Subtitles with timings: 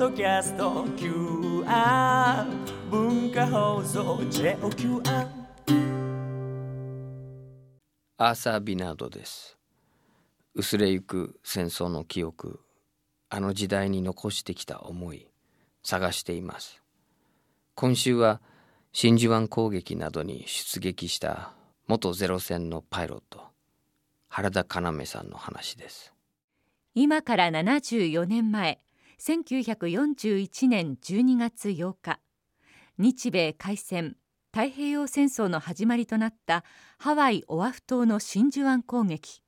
[0.00, 2.46] ドキャスト QR
[2.90, 5.02] 文化放送 JOQR
[8.16, 8.34] アー。
[8.34, 9.58] サー・ビナードです。
[10.54, 12.60] 薄れゆく戦争の記憶
[13.28, 15.28] あの時代に残してきた思い
[15.82, 16.82] 探しています。
[17.74, 18.40] 今週は
[18.92, 21.52] 真珠湾攻撃などに出撃した
[21.88, 23.42] 元ゼロ戦のパイロット
[24.28, 26.14] 原田要さんの話です。
[26.94, 28.80] 今から74年前
[29.20, 32.20] 1941年12月8日
[32.96, 34.16] 日米開戦
[34.50, 36.64] 太平洋戦争の始まりとなった
[36.96, 39.42] ハワイ・オアフ島の真珠湾攻撃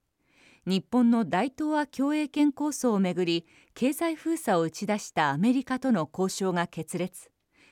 [0.67, 7.31] 日本の大東亜共栄圏構想をめぐり経済封鎖を打ち出したアメリカとの交渉が決裂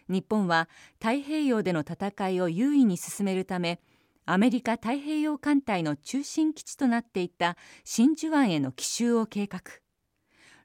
[0.08, 3.78] 日本は太平洋での戦いを優位に進めるため
[4.24, 9.60] アメリカ太平洋艦隊の中心基地となっていた真珠湾への奇襲を計画。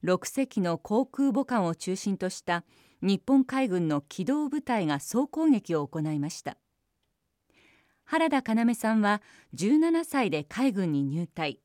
[0.05, 2.63] 6隻の航空母艦を中心とした
[3.01, 6.57] 日本海軍の機動部隊が総攻撃を行いました。
[8.05, 9.23] 原田要さんは
[9.55, 11.59] 17歳で海軍に入隊。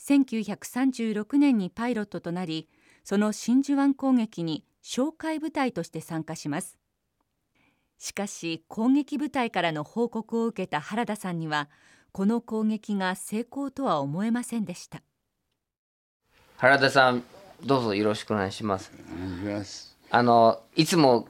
[0.00, 2.68] 1936年にパイロットとなり
[3.02, 6.78] その真珠湾攻撃に哨戒部隊として参加します。
[7.98, 11.68] しかし攻撃部隊からの報告を受けた原田さんには
[12.12, 15.02] この攻撃が成功とは思えませんでした。
[16.58, 17.24] 原田さん
[17.64, 18.92] どうぞよろしくお願いします。
[19.12, 19.96] お願いします。
[20.10, 21.28] あのいつも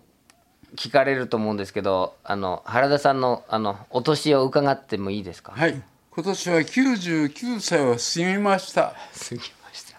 [0.75, 5.53] 聞かれると思うんですけどあの原田さんのあのお年を伺ってもいいですか？
[5.53, 5.83] はい。
[6.11, 8.95] 今年は99歳を過ぎました。
[9.29, 9.99] 過ぎました。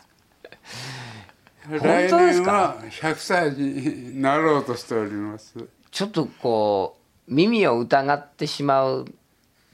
[1.70, 5.54] 来年は100歳になろうとしております。
[5.92, 6.98] ちょっとこ
[7.28, 9.06] う耳を疑ってしまう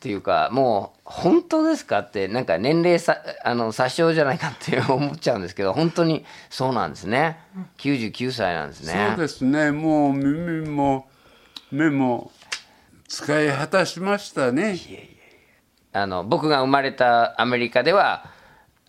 [0.04, 7.38] っていうかもう本当ですかってなんか年齢さあの詐称じゃないかって思っちゃうんですけど本当にそうなんですね。
[7.78, 9.12] 99歳なんですね。
[9.12, 9.72] そうですね。
[9.72, 11.08] もう耳も
[11.72, 12.34] 目も
[13.08, 14.78] 使い果たしましたね。
[15.94, 18.26] あの僕が生まれたアメリカでは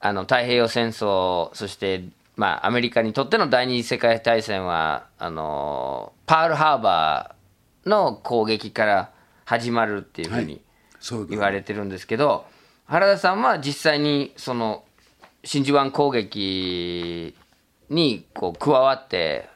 [0.00, 2.02] あの太平洋戦争そして、
[2.34, 9.12] まあ、アメリカにとっての第二次世界大戦はあのパールハーバーの攻撃から
[9.44, 10.63] 始まるっていうふうに
[11.28, 12.46] 言われてるんですけど、
[12.86, 14.84] 原田さんは実際にその
[15.44, 17.34] 真珠湾攻撃
[17.90, 19.48] にこう加わって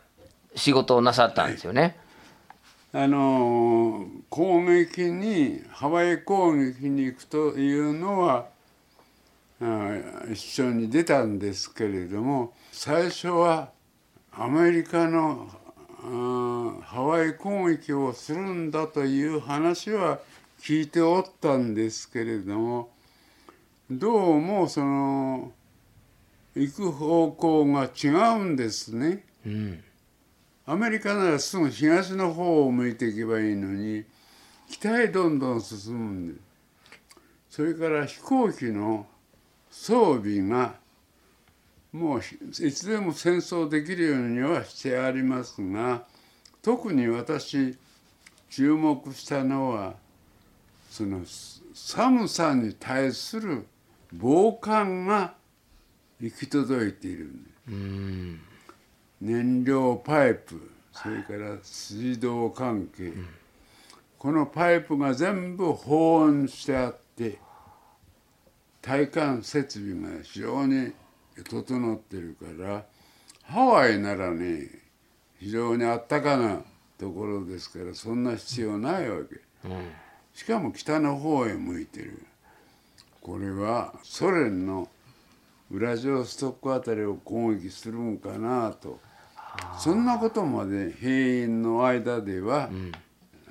[0.54, 1.96] 仕事をなさったんですよね。
[2.92, 8.46] あの攻撃にハワイ攻撃に行くというのは
[10.32, 13.70] 一緒に出たんですけれども最初は
[14.32, 15.48] アメリカの
[16.82, 20.20] ハワイ攻撃をするんだという話は
[20.60, 22.90] 聞いておったんですけれども
[23.90, 25.52] どうもその
[26.54, 28.08] 行く方向が違
[28.38, 29.24] うんですね。
[29.46, 29.84] うん
[30.70, 34.04] アメリカならすぐ東の方を向いていけばいいのに
[34.68, 36.40] 北へどんどん進むんで
[37.48, 39.06] それから飛行機の
[39.70, 40.74] 装備が
[41.90, 46.02] もういつでも戦争できるようにはしてありますが
[46.60, 47.78] 特に私
[48.50, 49.94] 注目したのは
[50.98, 51.20] その
[51.72, 53.64] 寒さに対する
[54.12, 55.34] 防寒が
[56.20, 58.40] 行き届いているんで。
[59.20, 63.12] 燃料パイプそれから水道関係、
[64.18, 67.38] このパイプが全部保温してあって
[68.82, 70.92] 体感設備が非常に
[71.48, 72.84] 整ってるから
[73.44, 74.68] ハワイならね
[75.38, 76.62] 非常にあったかな
[76.98, 79.68] ところですからそんな必要ないわけ、
[80.38, 82.24] しかも北の方へ向いてる。
[83.20, 84.88] これはソ連の
[85.68, 89.00] ウラジオストックあたりを攻撃するんかなと。
[89.80, 92.70] そんなことまで兵員の間では、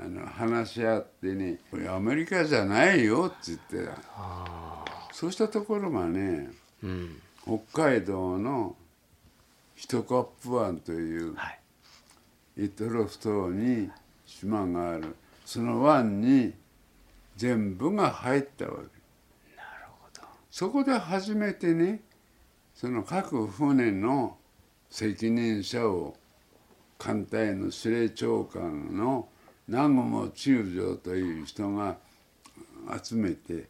[0.02, 4.02] あの話し合ってね「これアメリカじゃないよ」って言ってた。
[5.12, 7.22] そうしたところがねうん。
[7.44, 8.78] 北海道の
[9.76, 11.60] ヒトカップ湾というはい。
[12.56, 13.92] イトロフ島に
[14.26, 15.18] 島がある。
[15.46, 16.54] その湾に
[17.38, 18.76] 全部が入ったわけ。
[19.56, 20.28] なるほど。
[20.52, 22.02] そこで初めてね
[22.74, 24.38] その各船の
[24.90, 26.16] 責任者を
[26.98, 29.30] 艦隊の司令長官の
[29.68, 31.98] 南雲中将という人が
[33.02, 33.68] 集めて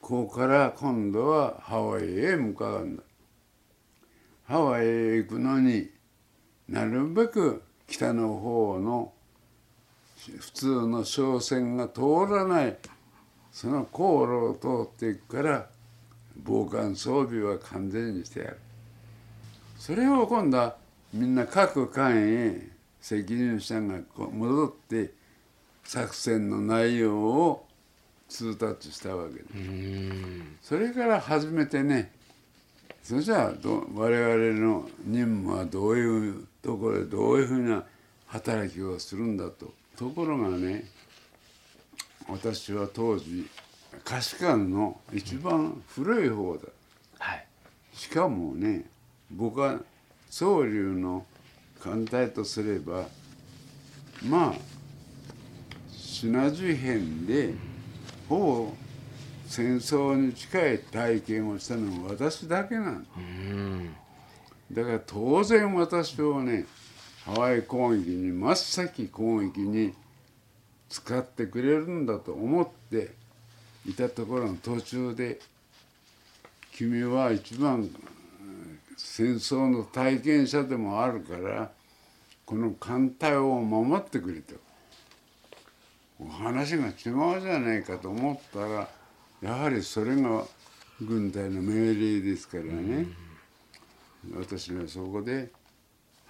[0.00, 3.02] ここから今度はハワイへ向かうんだ。
[4.44, 5.90] ハワイへ行くのに
[6.68, 9.12] なるべく北の方の
[10.38, 12.76] 普通の商船が通らない
[13.52, 15.66] その航路を通っていくから
[16.36, 18.58] 防寒装備は完全にしてやる
[19.78, 20.76] それを今度は
[21.12, 22.68] みんな各艦へ
[23.00, 25.12] 責任者が戻って
[25.84, 27.66] 作戦の内容を
[28.28, 29.48] 通達したわけです。
[30.62, 32.12] それから初めてね
[33.02, 33.52] それじゃあ
[33.94, 37.84] 我々の任務はどういうところでどういうふうな
[38.26, 39.79] 働きをするんだと。
[40.00, 40.84] ところがね
[42.26, 43.46] 私は当時
[44.02, 46.60] 菓子館の一番古い方だ。
[47.18, 47.46] はい。
[47.92, 48.86] しかもね
[49.30, 49.78] 僕は
[50.30, 51.26] 宗龍の
[51.78, 53.08] 艦隊とすれば
[54.24, 54.54] まあ
[55.92, 57.52] 品樹編で
[58.26, 58.74] ほぼ
[59.46, 63.06] 戦争に近い体験をしたのは私だけなん。
[64.72, 66.64] だから当然私をね
[67.24, 69.92] ハワイ攻撃に真っ先攻撃に
[70.88, 73.14] 使ってくれるんだと思って
[73.86, 75.38] いたところの途中で
[76.72, 77.88] 君は一番
[78.96, 81.70] 戦争の体験者でもあるから
[82.44, 84.54] この艦隊を守ってくれと
[86.28, 86.92] 話が違う
[87.40, 88.88] じゃないかと思ったら
[89.40, 90.44] やはりそれが
[91.00, 93.06] 軍隊の命令ですからね。
[94.34, 95.50] 私はそこで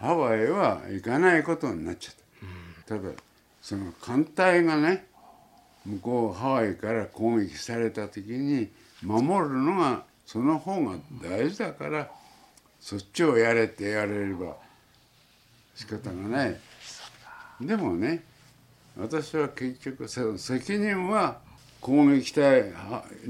[0.01, 2.15] ハワイは行かないことになっちゃっ
[2.89, 3.11] た、ただ
[3.61, 5.07] その艦隊がね
[5.85, 8.71] 向こうハワイから攻撃された時に
[9.03, 12.11] 守るのがその方が大事だから
[12.81, 14.57] そっちをやれってやれれば
[15.75, 16.57] 仕方がない。
[17.61, 18.25] でもね
[18.97, 21.39] 私は結局その責任は
[21.83, 22.73] 攻撃隊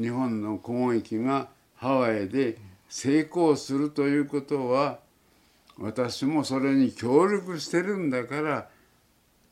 [0.01, 2.59] 日本の攻撃がハワイで
[2.89, 5.01] 成功するということは
[5.81, 8.69] 私もそれに協力してるんだから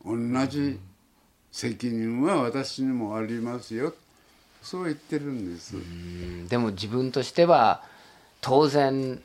[0.04, 0.16] 同
[0.46, 0.78] じ
[1.50, 3.94] 責任は私にもありますよ。
[4.62, 5.76] そう言ってるんです。
[5.76, 6.48] うん。
[6.48, 7.82] でも自分としては
[8.40, 9.22] 当然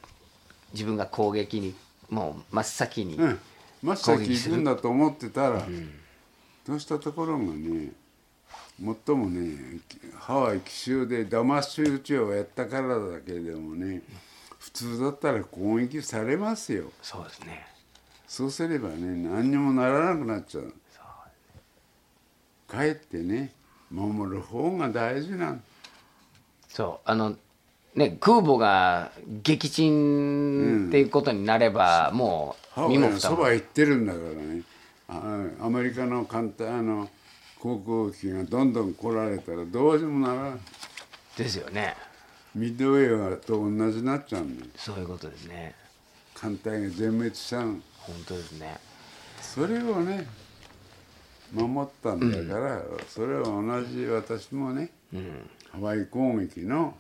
[0.74, 1.76] 自分が攻撃に
[2.10, 3.40] もう真っ先に、うん、
[3.82, 5.66] 真っ先行くんだと思ってたら、
[6.66, 7.92] そうしたところがね
[9.06, 9.80] 最もね
[10.18, 14.02] ハワイ奇襲で騙し討ちをやったからだけでもね
[14.64, 16.86] 普通だったら攻撃されますよ。
[17.02, 17.68] そうですね。
[18.28, 20.74] そうすればね何にもならなくなっちゃう。
[22.66, 23.52] かえってね
[23.92, 25.60] 守る方が大事なの
[26.70, 27.36] そうあの
[27.94, 29.12] ね空母が
[29.44, 34.62] 撃沈っていうことになれば、もハワイう身も蓋そば行ってるんだからね。
[35.10, 37.10] あアメリカの艦隊あの
[37.60, 37.78] 航
[38.10, 40.62] 空機がどんどん来られたらどうにもならん。
[41.38, 41.96] ですよね
[42.56, 44.72] ミッドウェーと同じになっちゃうんだよ。
[44.76, 45.76] そういうことですね。
[46.36, 48.78] 艦隊が全滅しちゃう本当ですね。
[49.42, 50.28] それをね
[51.54, 54.90] 守ったんだから、それは同じ私もね、
[55.72, 56.96] ハワイ攻撃の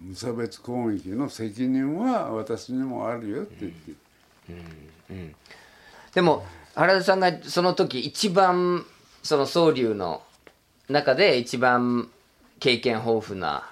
[0.00, 5.34] 無差別攻撃の責任は私にもあるよって言って、
[6.14, 8.86] でも原田さんがその時一番
[9.22, 10.22] その総流の
[10.88, 12.08] 中で一番
[12.60, 13.68] 経験豊富な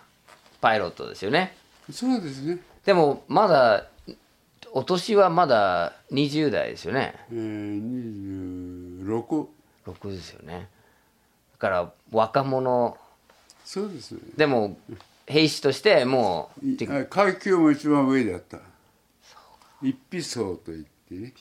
[0.61, 1.55] パイロットですよね。
[1.91, 3.87] そうですね、でもまだ
[4.73, 7.15] お年はまだ20代ですよね。
[7.31, 9.47] えー、26
[9.87, 10.69] 6ですよね。
[11.53, 12.97] だから若者。
[13.65, 14.79] そうですでも
[15.27, 18.59] 兵士としてもう階級も一番上だった。
[19.83, 21.15] 一匹層といって。
[21.15, 21.33] ね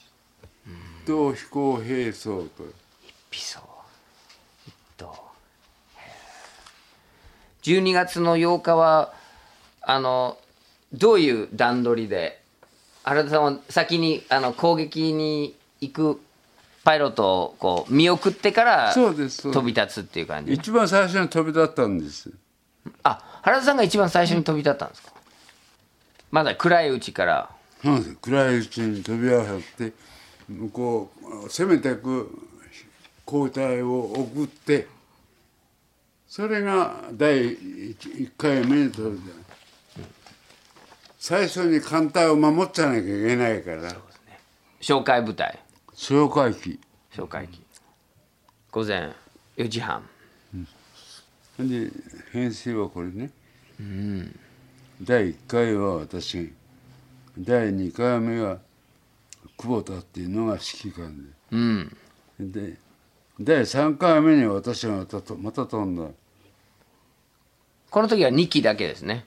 [1.06, 2.64] 同飛行兵層と。
[3.30, 3.75] ピソ一
[7.66, 9.12] 12月の8日は
[9.82, 10.38] あの
[10.92, 12.40] どういう段取りで
[13.02, 16.20] 原田さんは先にあの攻撃に行く
[16.84, 20.52] パイロットをこう見送ってから飛び立つっていう感じ？
[20.52, 22.30] 一番最初に飛び立ったんです。
[23.02, 25.12] あ原田さんが一番最初に飛び立ったんですか？
[26.30, 27.50] まだ暗いうちから。
[27.82, 28.14] そうです。
[28.22, 29.92] 暗いうちに飛び上がって
[30.48, 31.10] 向こ
[31.44, 32.30] う攻めていく
[33.26, 34.86] 交代を送って
[36.28, 39.46] それが第一回目に飛びた
[41.18, 43.94] 最初に艦隊を守っちゃなきゃいけないから。
[44.80, 45.58] 哨戒部隊
[45.94, 46.78] 哨戒機。
[47.12, 47.62] 哨戒機。
[48.70, 49.12] 午前
[49.56, 50.02] 4時半。
[51.58, 51.90] で
[52.32, 53.30] 編成はこれね、
[55.02, 56.52] 第1回は私
[57.38, 58.58] 第2回目は
[59.56, 61.96] 久保田っていうのが指揮官うん。
[62.38, 62.76] で
[63.38, 66.08] で第3回目に私がまたとまた飛んだ。
[67.90, 69.26] この時は2機だけですね。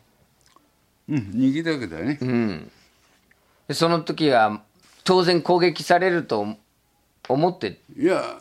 [1.08, 2.18] うん2機だけだね。
[2.22, 2.72] うん。
[3.68, 4.64] でその時は
[5.04, 6.56] 当然攻撃されると
[7.28, 7.80] 思って？
[7.98, 8.40] いや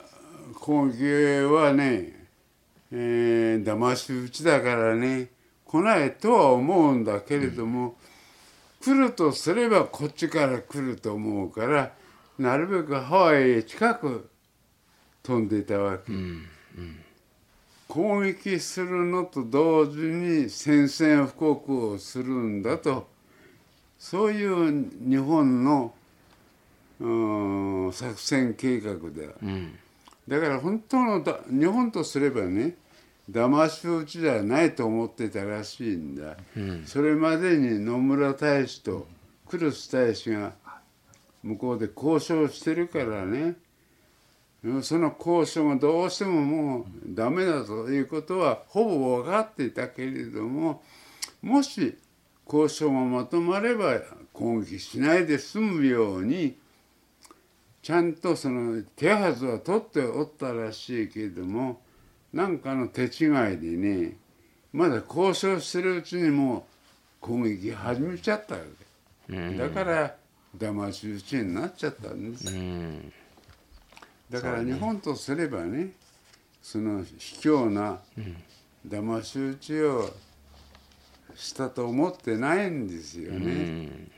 [0.55, 2.27] 攻撃はね、
[2.91, 5.29] えー、騙し討ちだからね
[5.67, 7.97] 来ないとは思うんだけれども、
[8.81, 11.93] 来るとすればこっちから来ると思うから
[12.39, 14.31] なるべくハワイへ近く
[15.29, 16.11] 飛んでいたわけ、
[17.87, 23.07] 攻撃するのと同時に宣戦布告をするんだと。
[23.99, 25.93] そういう日本の
[27.01, 29.29] うん作戦計画で、
[30.27, 32.77] だから本当のだ日本とすればね
[33.31, 36.39] 騙し討ちじゃないと思ってたらしいんだ、
[36.87, 39.07] それまでに野村大使と
[39.47, 40.55] クルス大使が
[41.43, 43.57] 向こうで交渉してるからね
[44.83, 50.83] その交渉がどうしてももうダメだということはほぼ分かっていたけれども
[51.43, 51.97] もし
[52.47, 54.00] 交渉がまとまれば
[54.33, 56.57] 攻撃しないで済むように
[57.83, 61.81] ちゃんとその手はずは取っておったらしいけれども
[62.33, 64.17] なんかの手違いでね
[64.73, 66.62] まだ交渉してるうちにもう
[67.21, 68.61] 攻撃始めちゃったわ
[69.29, 70.15] け、だから
[70.57, 72.55] 騙し討ちになっちゃったんです、
[74.31, 75.93] だから日本とすればね
[76.63, 78.01] その卑怯な
[78.87, 80.11] 騙し討ちを
[81.35, 84.09] したと思ってないんですよね、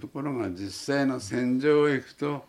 [0.00, 2.44] ところが実際の戦場へ行くと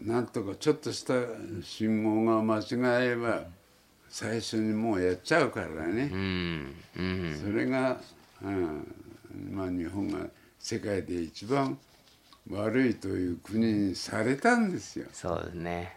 [0.00, 1.14] なんとかちょっとした
[1.62, 3.44] 信号が間違えば
[4.08, 6.10] 最初にもうやっちゃうからね、
[7.40, 8.00] それが、
[8.42, 8.94] うん。
[9.50, 10.26] まあ、日本が
[10.58, 11.78] 世界で一番
[12.50, 15.06] 悪いという国にされたんですよ。
[15.12, 15.96] そうですね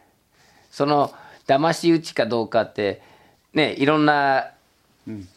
[0.69, 1.11] その
[1.47, 3.01] 騙し討ちかどうかって
[3.53, 4.51] ねいろんな、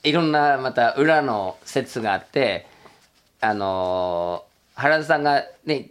[0.02, 2.66] いろんなまた裏の説があって
[3.40, 4.44] あの
[4.74, 5.90] 原田さんがね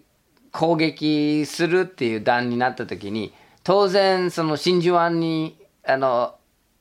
[0.51, 6.35] 攻撃するっていう段になった時に当然その真珠湾にあの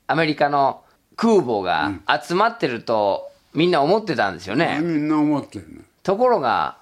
[0.06, 0.82] アメリカの
[1.16, 4.78] 空母が集まってるとみんな思ってたんですよね。
[4.80, 6.76] みんな思ってるのところが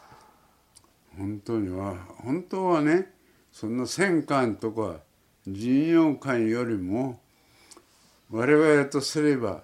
[1.17, 3.13] 本当には本当はね
[3.53, 4.97] そんな戦艦とか
[5.47, 7.21] 巡洋艦よりも
[8.31, 9.63] 我々とすれば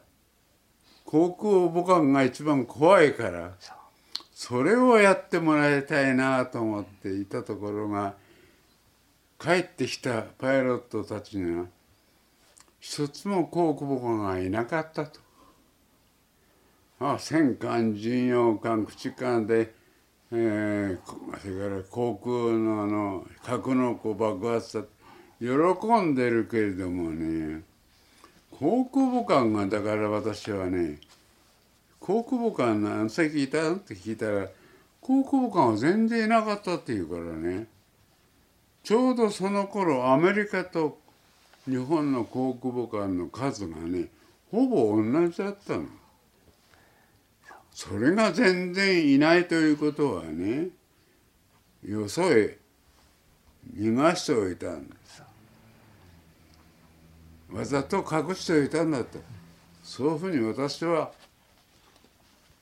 [1.05, 3.52] 航空母艦が一番怖いから
[4.35, 8.14] それをやってもらいたいなと思っていたところが
[9.38, 11.67] 帰ってきたパイロットたちには
[12.81, 15.21] 一つも航空母艦がいなかったと。
[17.00, 19.73] あ戦艦巡洋艦駆逐艦で、
[20.30, 20.99] えー、
[21.40, 24.85] それから航空のあの格納庫爆発だ
[25.40, 27.62] 喜んでるけれどもね
[28.58, 30.99] 航空母艦がだから私はね
[32.00, 34.49] 航空母艦何隻いたって聞いたら
[35.00, 37.66] 航空母艦は全然いなかったっていうからね
[38.82, 40.99] ちょうどその頃アメリカと
[41.66, 44.08] 日本の航空母艦の数がね
[44.50, 45.85] ほぼ同じだったの。
[47.78, 50.66] それが全然いないということはね
[51.87, 52.58] よそへ
[53.73, 55.23] 逃がしておいたんです。
[57.52, 59.20] わざと隠しておいたんだと。
[59.85, 61.12] そういうふうに私は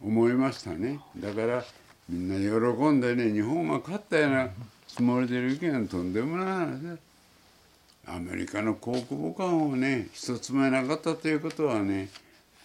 [0.04, 1.00] 思いましたね。
[1.16, 1.64] だから
[2.10, 4.50] みんな喜んでね日本が勝ったような
[4.86, 6.98] つもりでいるけどとんでもない話
[8.04, 8.14] だ。
[8.14, 12.10] アメリカの航空母艦をね一つもなかったということはね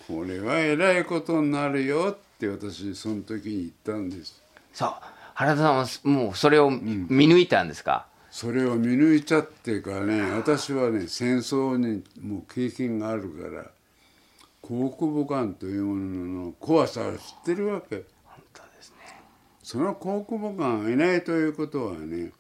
[0.06, 4.42] これはえらいことになるよって私その時に言ったんです。
[4.74, 4.94] そう
[5.34, 13.66] 原田さんはもうそれを見抜いたんですか、それを見抜いちゃってからね私はね戦争にもう経験があるから
[14.62, 18.04] 航空母艦というものの怖さを知ってるわけ。
[18.24, 19.20] 本当ですね。
[19.64, 22.32] その航空母艦がいないということはね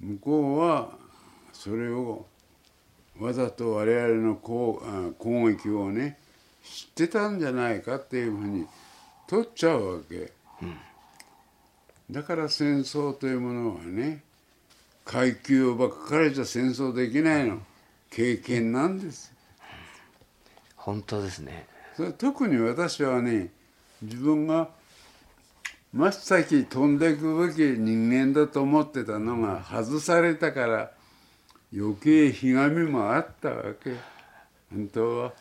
[0.00, 0.90] 向こうは
[1.52, 2.26] それを
[3.18, 4.80] わざと我々の攻
[5.48, 6.18] 撃をね
[6.64, 8.66] 知ってたんじゃないかっていうふうに
[9.30, 10.32] 取っちゃうわけ、
[12.10, 14.24] だから戦争というものはね
[15.04, 17.60] 階級ばっかりじゃ戦争できないの。
[18.10, 19.32] 経験なんです。
[20.74, 21.68] 本当ですね。
[21.96, 23.50] それ特に私はね
[24.02, 24.68] 自分が
[25.92, 30.90] 真っ先飛んでいくべき人間だと思ってたのが外されたから
[31.72, 33.94] 余計ひがみもあったわけ。
[34.72, 35.32] 本当は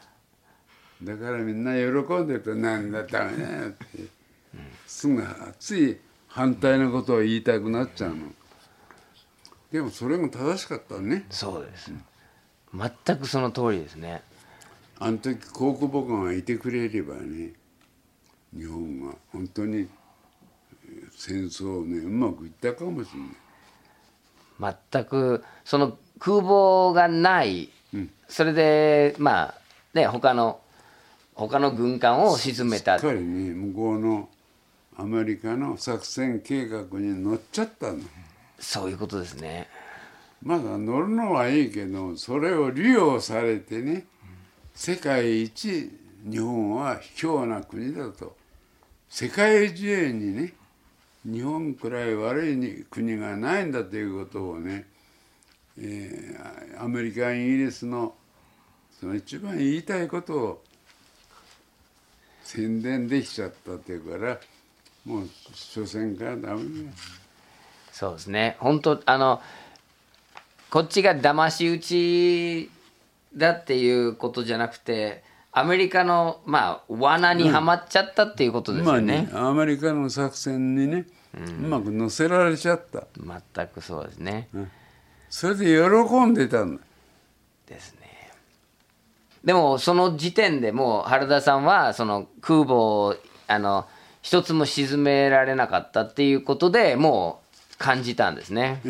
[1.03, 4.19] だからみんな喜んでると「なんだダメだよ」って。
[4.87, 5.23] すぐ
[5.59, 8.33] つい反対のことを言いたくなっちゃうの。
[9.71, 11.27] でもそれも正しかったね。
[11.29, 11.91] そうです、
[12.73, 14.23] 全くその通りですね。
[14.97, 17.53] あの時航空母艦がいてくれればね
[18.53, 19.87] 日本が本当に
[21.15, 23.19] 戦争ねうまくいったかもしれ
[24.65, 24.75] ない。
[24.91, 27.69] 全くその空母がない、
[28.27, 29.55] それでまあ
[29.93, 30.59] ね他の
[31.47, 32.97] 他の軍艦を沈めた。
[32.97, 34.29] しっかりね向こうの
[34.97, 37.99] アメリカの作戦計画に乗っちゃったの。
[38.59, 39.69] そういうことですね。
[40.43, 44.05] まだ乗るのはいいけどそれを利用されてね
[44.73, 45.89] 世界一
[46.25, 48.35] 日本は卑怯な国だと。
[49.07, 50.53] 世界中にね
[51.25, 54.85] 日本くらい悪い国がないんだということをね、
[55.77, 58.13] えーアメリカイギリスの
[58.99, 60.63] その一番言いたいことを
[62.49, 64.39] 宣伝できちゃったっていうから
[65.05, 66.55] もう初戦からダメだよ
[67.91, 68.57] そうですね。
[68.59, 69.39] 本当あの
[70.71, 72.71] こっちが騙し討ち
[73.35, 81.05] だっていうことじゃなくてアメリカのまあ罠にはまっちゃったっていうことですまあよねね、、アメリカの作戦にね、
[81.37, 83.05] うまく乗せられちゃった。
[83.15, 84.49] 全くそうですね、
[85.29, 86.81] それで喜んでたんだ
[87.67, 87.98] ですね
[89.43, 93.15] でもその時点でもう原田さんはその空母を
[93.47, 93.87] あの
[94.21, 97.41] 一つも沈められなかったっていうことでも
[97.73, 98.81] う感じたんですね。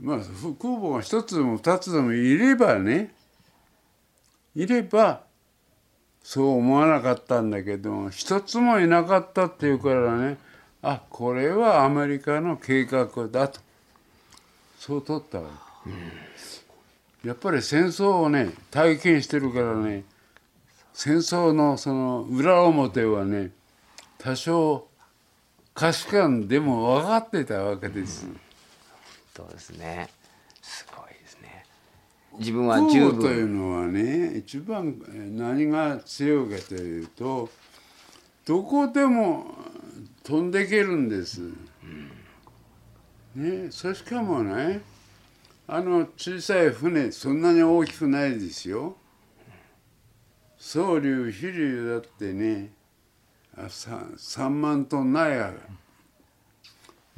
[0.00, 3.14] まあふ空母が一つでも二つでもいればね
[4.56, 5.22] いれば
[6.22, 10.38] そう思わなかったんだけど一つもいなかったっていうからね
[10.82, 13.60] あこれはアメリカの計画だと
[14.78, 15.44] そう取ったわ
[15.84, 15.90] け、
[17.24, 20.04] やっぱり戦争をね体験してるからね
[20.92, 23.50] 戦争のその裏表はね
[24.18, 24.86] 多少
[25.74, 28.26] 価値観でも分かってたわけです。
[29.34, 30.08] そうですね
[30.60, 31.64] すごいですね
[32.38, 37.48] 自分は十空母という分のはね一番えー何が強いかというと
[38.44, 39.46] どこでも
[40.24, 41.40] 飛んでいけるんです。
[43.34, 44.82] ねそしかもね
[45.66, 48.96] あの小さい船そんなに大きくないですよ。
[50.58, 52.70] 総流飛流だってね
[53.56, 55.52] あ 3, 3万トンないや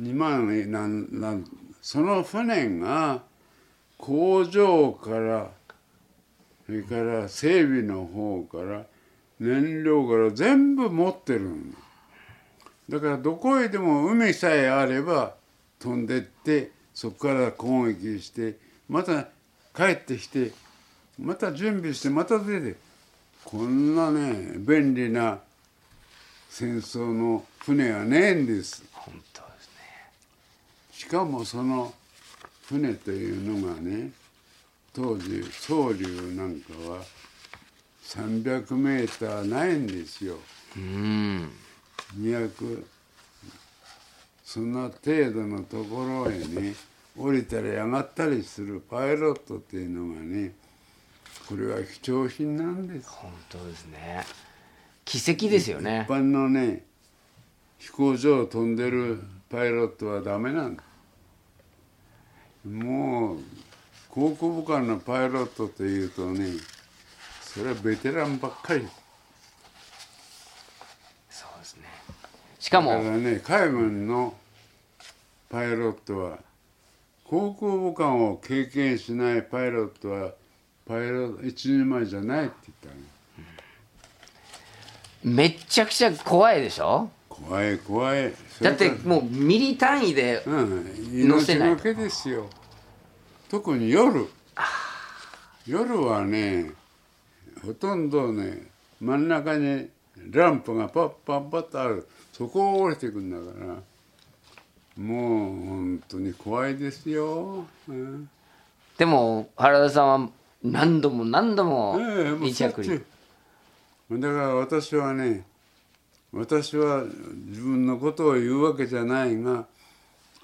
[0.01, 1.45] 2万なんなん
[1.83, 3.23] その船が
[3.99, 5.50] 工場から
[6.67, 8.87] それから整備の方から
[9.39, 11.76] 燃料から全部持ってるん
[12.89, 15.35] だからどこへでも海さえあれば
[15.78, 18.57] 飛んでってそこから攻撃して
[18.89, 19.28] また
[19.75, 20.52] 帰ってきて
[21.19, 22.76] また準備してまた出て
[23.45, 25.39] こんなね便利な
[26.49, 28.85] 戦争の船はねえんです。
[28.93, 30.11] 本当ですね。
[30.93, 31.93] しかもその
[32.69, 34.11] 船というのがね
[34.93, 37.00] 当時総流なんかは
[38.04, 40.39] 300メーターないんですよ。
[40.76, 41.50] うん。
[42.19, 42.85] 200
[44.45, 46.75] そんな程度のところへね
[47.17, 50.52] 降りたり上がったりするパイロットっていうのがね
[51.49, 53.09] これは貴重品なんです。
[53.11, 54.25] 本当ですね。
[55.04, 56.07] 奇跡ですよね。
[56.09, 56.85] 一般のね
[57.78, 60.83] 飛行場を飛んでるパイロットはダメなんだ。
[62.65, 63.39] もう
[64.09, 66.47] 航空母艦のパイロットというとね
[67.43, 68.87] それはベテランばっかり
[71.65, 71.83] ですね
[72.65, 74.33] しかだかもらね海軍の
[75.50, 76.39] パイロットは
[77.23, 80.31] 航空母艦を経験しないパイロットは
[80.89, 83.05] パイロット一人前じゃないって言ったね
[85.25, 87.11] めっちゃくちゃ怖いでしょ？
[87.29, 88.33] 怖い怖い。
[88.57, 92.49] そだってもうミリ単位でうん、乗せない命がけですよ。
[93.50, 94.27] 特に夜。
[95.67, 96.71] 夜はね
[97.63, 98.69] ほとんどね
[99.03, 99.91] 真ん中に
[100.31, 103.76] ランプがパッパッパッとあるそこを降りてくんだから。
[104.97, 108.28] もう本当に怖いですよ、うん。
[108.97, 110.30] でも原田さんは
[110.62, 112.54] 何度も何度も離着陸。
[112.54, 112.90] しょっち。
[112.90, 113.04] ゅ
[114.10, 115.44] うだから私はね
[116.32, 117.04] 私は
[117.47, 119.66] 自分のことを言うわけじゃないが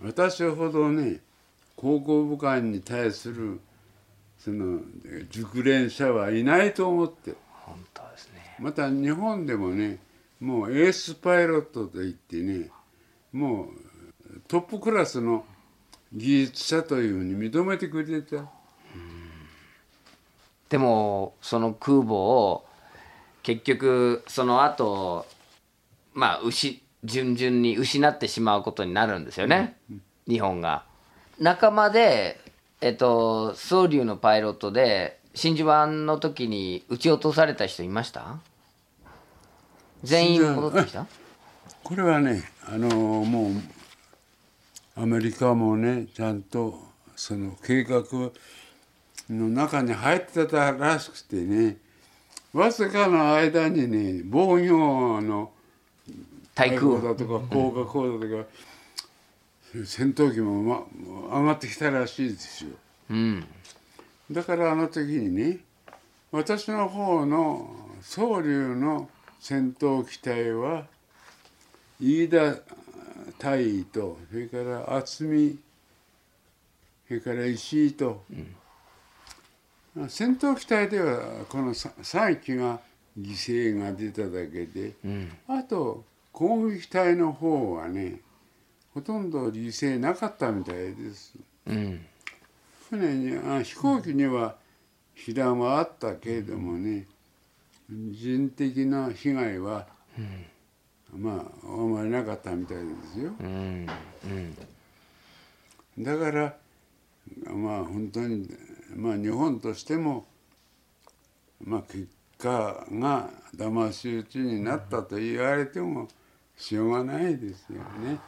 [0.03, 1.21] 私ほどね
[1.77, 3.61] 航空母艦に対する
[4.39, 4.81] その
[5.31, 7.31] 熟練者はいないと思って。
[7.31, 8.57] る本当ですね。
[8.59, 9.99] また日本でもね
[10.41, 12.71] もうエースパイロットといってね
[13.33, 13.69] もう
[14.49, 15.45] トップクラスの
[16.13, 18.45] 技術者というふうに認めてくれてた。
[20.69, 22.65] でもその空母を
[23.43, 25.27] 結局その後
[26.15, 29.79] まあ失順々に失ってしまうことになるんですよね、
[30.29, 30.85] 日本が。
[31.39, 32.39] 仲間で、
[32.83, 38.39] えっと、総流のパイロットで真珠湾の時に撃ち落とされた人いました？
[40.03, 41.07] 全員戻ってきた？
[41.83, 42.89] これはねあの
[43.25, 43.53] もう
[44.97, 46.79] アメリカもねちゃんと
[47.17, 48.05] その計画
[49.29, 51.77] の中に入ってたらしくてね
[52.53, 55.53] わずかの間にね防御の
[56.55, 58.49] 対空だとか航空砲だとか、
[59.85, 62.71] 戦闘機も、ま、上がってきたらしいですよ。
[63.11, 63.47] うん
[64.31, 65.59] だからあの時にね
[66.33, 67.69] 私の方の
[68.03, 69.09] 総流の
[69.41, 70.85] 戦闘機体は
[71.99, 72.57] 飯田
[73.39, 75.59] 大尉とそれから渥美
[77.09, 78.23] それから石井と、
[80.09, 82.79] 戦闘機体ではこの3機が
[83.19, 84.95] 犠牲が出ただけで、
[85.49, 88.21] あと攻撃隊の方はね
[88.95, 91.35] ほとんど犠牲なかったみたいです。
[91.67, 92.07] うん。
[92.91, 94.55] 船にあ飛行機には
[95.15, 97.07] 被弾はあったけれどもね
[97.91, 99.87] 人的な被害は、
[101.13, 103.33] まああまりなかったみたいですよ。
[103.41, 103.87] うん
[105.97, 106.05] うん。
[106.05, 106.55] だから
[107.53, 108.49] まあ本当に
[108.95, 110.27] まあ日本としても
[111.65, 116.09] まあ結果が騙し討ちになったと言われても
[116.57, 118.19] しょうがないですよね。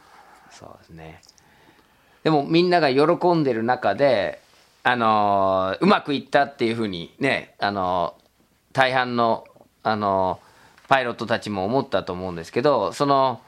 [0.51, 1.21] そうですね。
[2.23, 4.41] でもみんなが喜んでる中で
[4.83, 8.23] あのーうまくいったっていうふうにねあのー
[8.73, 9.45] 大半の
[9.83, 10.39] あの
[10.87, 13.41] パイロットたちも思ったと思うんですけどその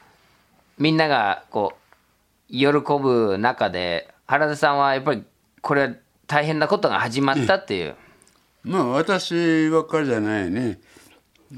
[0.77, 1.73] みんながこ
[2.49, 2.67] う喜
[3.01, 5.23] ぶ中で原田さんはやっぱり
[5.61, 5.93] これは
[6.27, 7.95] 大変なことが始まったっていう、
[8.63, 10.79] まあ私ばっかりじゃないね。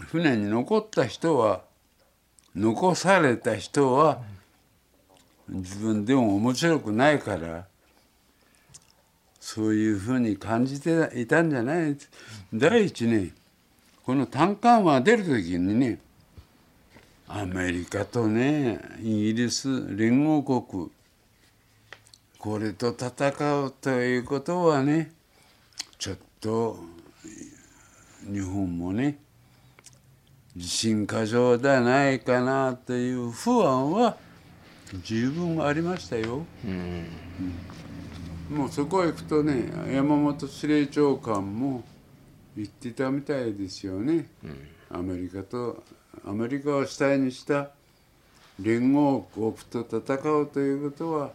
[0.10, 1.62] 船に残った人は
[2.56, 4.20] 残された人は
[5.50, 7.66] 自分でも面白くないから
[9.40, 11.98] そういうふうに感じていたんじゃない？
[12.54, 13.32] 第一ね
[14.08, 16.00] この単管は出る時にね
[17.28, 19.68] アメリカとねイギリス
[19.98, 20.90] 連合国
[22.40, 25.12] これと戦うということはね
[26.00, 26.80] ちょっと
[28.32, 29.20] 日本もね
[30.56, 34.16] 自信過剰ではないかなという不安は
[35.04, 36.46] 十分ありましたよ。
[36.64, 37.08] うん
[38.58, 41.84] もうそこへ行くとね山本司令長官も
[42.58, 44.30] 言ってたみたいですよね。
[44.90, 45.84] アメリカと
[46.26, 47.70] アメリカを主体にした
[48.60, 51.32] 連合国と戦うということは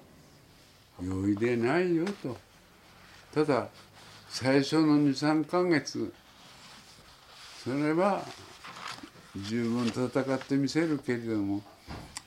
[1.02, 2.36] 容易でないよと。
[3.32, 3.68] ただ
[4.28, 6.12] 最初の23ヶ月
[7.62, 8.24] それは
[9.36, 11.62] 十分戦ってみせるけれども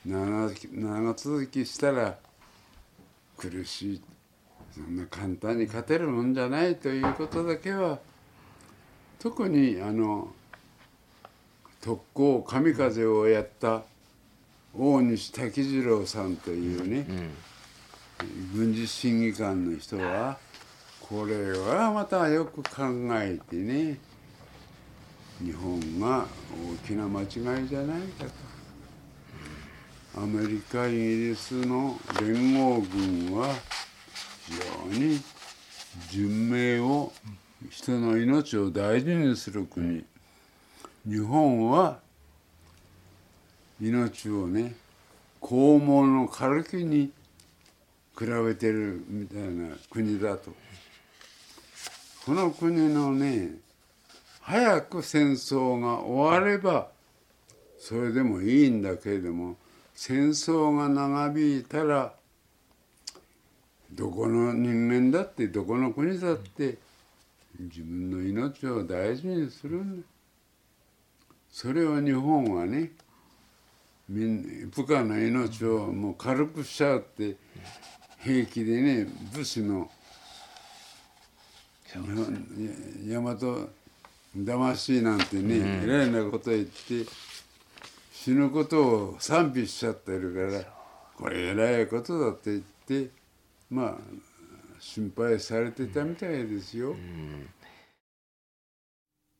[0.04, 2.16] 長長続きしたら
[3.36, 4.02] 苦しい
[4.74, 7.98] そんな簡単に勝てるもんじゃないということだけは
[9.18, 10.28] 特にあの
[11.80, 13.82] 特攻神風をやった
[14.76, 17.06] 大西滝次郎さんというね、
[18.54, 20.38] 軍事審議官の人は
[21.00, 23.98] これはまたよく考えてね
[25.42, 26.26] 日本が
[26.82, 27.28] 大きな間違い
[27.68, 28.56] じゃないかと。
[30.18, 33.54] アメリカイギリスの連合軍は
[34.46, 34.54] 非
[34.90, 35.20] 常に
[36.08, 37.12] 人命を
[37.70, 40.04] 人の命を大事にする国。
[41.08, 41.98] 日本は
[43.80, 44.74] 命をね
[45.40, 47.12] 肛門の軽きに
[48.18, 50.52] 比べてるみたいな国だと。
[52.24, 53.50] この国のね
[54.40, 56.88] 早く戦争が終われば
[57.78, 59.56] それでもいいんだけれども
[59.94, 62.12] 戦争が長引いたら
[63.92, 66.78] どこの人間だってどこの国だって
[67.58, 70.06] 自分の命を大事にするんだ。
[71.50, 72.92] それを日本はね
[74.08, 77.36] みん部下の命をもう軽くしちゃうって
[78.22, 79.90] 平気でね武士の
[81.94, 83.36] 大和
[84.44, 87.10] 魂なんてね、えらいなこと言って
[88.12, 90.62] 死ぬことを賛美しちゃってるから
[91.16, 93.10] これえらいことだって言って
[93.70, 93.96] まあ
[94.86, 96.92] 心配されてたみたいですよ。
[96.92, 97.50] うん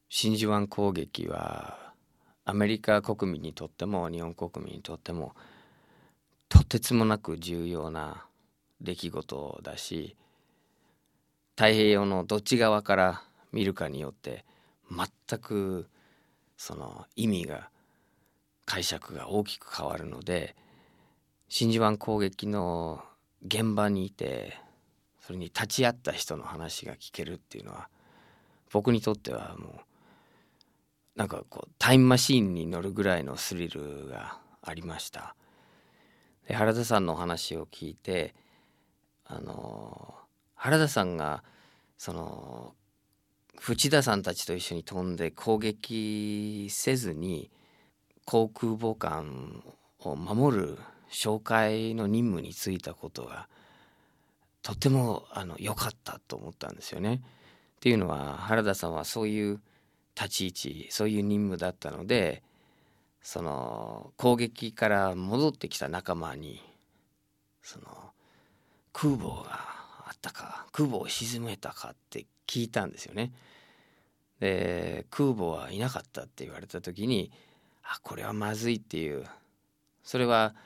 [0.08, 1.92] 真珠湾攻撃は
[2.44, 5.34] アメリカ国民にとっても日本国民にとっても
[6.48, 8.26] とてつもなく重要な
[8.80, 10.16] 出来事だし
[11.54, 14.44] 太平洋のどっち側から見るかによって
[14.90, 15.88] 全く
[16.56, 17.68] その意味が
[18.64, 20.56] 解釈が大きく変わるので
[21.48, 23.02] 真珠湾攻撃の
[23.46, 24.65] 現場にいて
[25.26, 27.88] それに立ち会った人の話が聞けるっていうのは
[28.70, 29.80] 僕にとってはもう
[31.16, 35.34] なんかこうタイムマシーンに乗るぐらいのスリルがありました。
[36.46, 38.36] で原田さんのお話を聞いて
[39.24, 40.14] あの
[40.54, 41.42] 原田さんが
[41.98, 42.74] その
[43.58, 47.50] 淵田さんたちと一緒に飛んで攻撃せずに
[48.26, 49.64] 航空母艦
[49.98, 50.78] を守る
[51.10, 53.48] 紹介の任務に就いたことが
[54.66, 57.22] とてもあの良かったと思ったんですよね。
[57.76, 59.60] っていうのは原田さんはそういう
[60.16, 62.42] 立ち位置そういう任務だったので
[63.22, 66.60] その攻撃から戻ってきた仲間に
[67.62, 67.86] その
[68.92, 69.52] 空母が
[70.06, 73.30] あったか空母を沈めたかって聞いたんですよね。
[74.40, 77.30] で空母はいなかったって言われた時に
[77.84, 79.24] あこれはまずいっていう
[80.02, 80.56] それは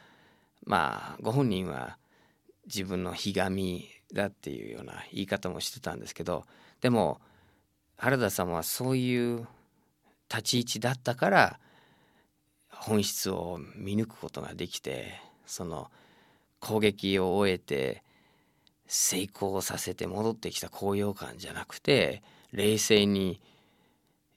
[0.65, 1.99] まあご本人は
[2.75, 6.45] 自分のひがみだっていうような言い方もしてたんですけど
[6.81, 7.21] でも
[7.97, 9.47] 原田さんはそういう
[10.31, 11.61] 立ち位置だったから
[12.71, 15.91] 本質を見抜くことができてその
[16.61, 18.03] 攻撃を終えて
[18.87, 23.41] 成功させて戻ってきた高揚感じゃなくて冷静に、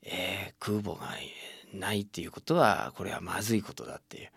[0.04, 1.12] えー、空母が
[1.74, 4.30] ないっていうことはこれはまずいことだっていう。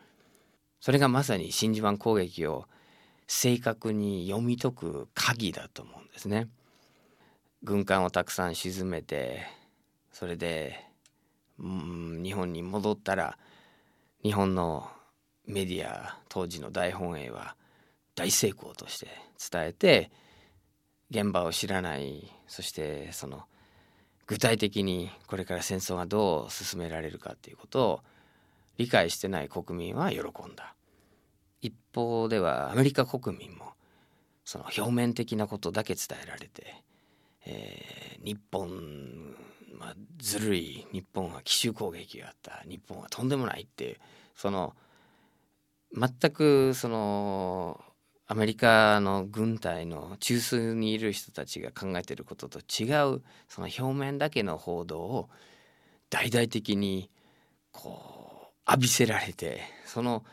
[0.81, 2.67] それがまさに真珠湾攻撃を
[3.27, 6.49] 正確に読み解く鍵だと思うんですね。
[7.62, 9.47] 軍艦をたくさん沈めて
[10.12, 10.79] それで、
[11.59, 13.39] うん、日本に戻ったら
[14.23, 14.89] 日本の
[15.47, 17.57] メディア当時の大本営は
[18.15, 19.09] 大成功として
[19.51, 20.11] 伝えて
[21.11, 23.43] 現場を知らないそしてその
[24.27, 28.01] 具体的にこれから戦争がどう進められるかっていうことを
[28.77, 30.76] 理解してない国民は喜んだ
[31.61, 33.73] 一方ではアメリカ国民も
[34.45, 36.83] その表面的なことだけ伝えられて、
[37.45, 39.35] えー、日本、
[39.79, 42.62] まあ、ずるい日本は奇襲攻撃があった。
[42.69, 43.97] 日本はとんでもないっていう
[44.35, 44.75] その
[45.92, 47.81] 全くその
[48.29, 55.29] アメリカの軍隊の中枢にいる人たちが考えてることと違うその表面だけの報道を
[56.11, 57.09] 大々的に
[57.71, 60.25] こう浴びせられてその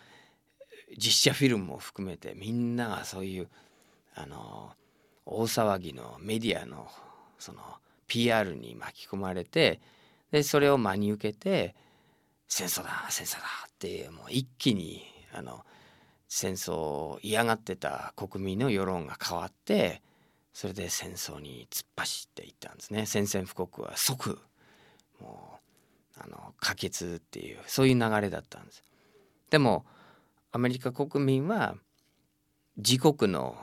[0.98, 3.48] 実写フィルムも含めてみんながそういう
[4.16, 4.72] あの
[5.26, 6.88] 大騒ぎのメディアの
[7.40, 7.62] その
[8.08, 9.80] PR に巻き込まれて
[10.32, 11.76] でそれを真に受けて
[12.48, 15.04] 戦争だ戦争だってもう一気に
[15.34, 15.66] あの
[16.28, 20.02] 戦争を嫌がってた国民の世論が変わって
[20.54, 23.06] それで戦争に突っ走っていったんですね。
[23.06, 24.40] 宣戦布告は即
[25.20, 25.60] も
[26.18, 28.84] うあの可決っていうそういう流れだったんです。
[29.50, 29.86] でも
[30.54, 31.76] アメリカ国民は
[32.78, 33.58] 自国の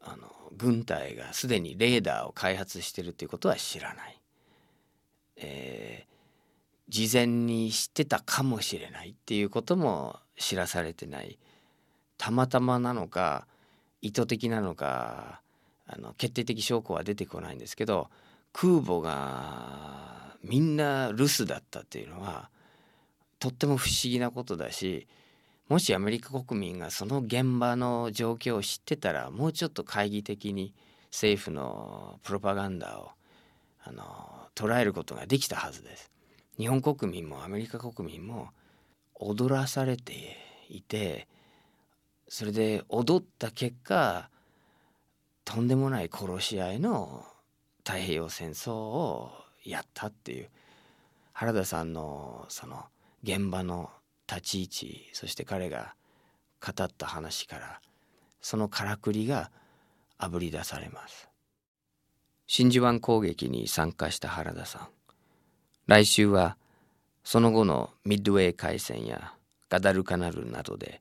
[0.00, 4.20] あの軍隊がすでにレーダーを開発してるということは知らない、
[5.36, 11.38] えー、事前に知ってたかもしれないっていうことも知らされてない。
[12.18, 13.48] たまたまなのか
[14.00, 15.40] 意図的なのか
[15.86, 18.10] あの決定的証拠は出てこないんですけど
[18.52, 22.48] 空母がみんな留守だったっていうのは
[23.40, 25.08] とっても不思議なことだし
[25.68, 30.74] もしアメリカ国民がその現場の状況を知ってたらもうちょっと懐疑的に
[31.10, 33.10] 政府のプロパガンダを
[33.84, 36.10] あの捉えることができたはずです。
[36.58, 38.50] 日本国民もアメリカ国民も
[39.14, 40.36] 踊らされて
[40.68, 41.26] いて
[42.28, 44.28] それで踊った結果
[45.44, 47.24] とんでもない殺し合いの
[47.84, 49.32] 太平洋戦争を
[49.64, 50.48] やったっていう
[51.32, 52.84] 原田さんのその
[53.22, 53.90] 現場の
[54.28, 55.94] 立ち位置そして彼が
[56.60, 57.80] 語った話から
[58.40, 59.50] そのからくりが
[60.18, 61.28] あぶり出されます。
[62.46, 64.88] 真珠湾攻撃に参加した原田さん。
[65.86, 66.56] 来週は
[67.24, 69.34] その後のミッドウェー海戦や
[69.68, 71.00] ガダルカナルなどで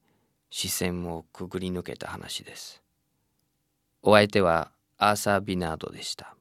[0.49, 2.81] 視線をくぐり抜けた話です。
[4.01, 6.35] お相手はアーサー・ビナードでした。